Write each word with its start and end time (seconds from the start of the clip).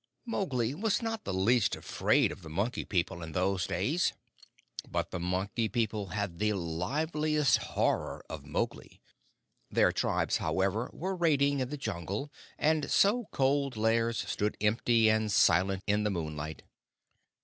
Mowgli 0.25 0.73
was 0.73 1.03
not 1.03 1.25
the 1.25 1.31
least 1.33 1.75
afraid 1.75 2.31
of 2.31 2.41
the 2.41 2.49
Monkey 2.49 2.83
People 2.83 3.21
in 3.21 3.33
those 3.33 3.67
days, 3.67 4.13
but 4.89 5.11
the 5.11 5.19
Monkey 5.19 5.69
People 5.69 6.07
had 6.07 6.39
the 6.39 6.53
liveliest 6.53 7.57
horror 7.59 8.25
of 8.27 8.43
Mowgli. 8.43 8.99
Their 9.69 9.91
tribes, 9.91 10.37
however, 10.37 10.89
were 10.91 11.15
raiding 11.15 11.59
in 11.59 11.69
the 11.69 11.77
Jungle, 11.77 12.31
and 12.57 12.89
so 12.89 13.27
Cold 13.31 13.77
Lairs 13.77 14.17
stood 14.27 14.57
empty 14.59 15.07
and 15.07 15.31
silent 15.31 15.83
in 15.85 16.03
the 16.03 16.09
moonlight. 16.09 16.63